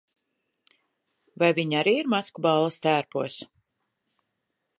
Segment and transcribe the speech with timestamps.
[1.43, 3.41] Vai viņi arī ir maskuballes tērpos?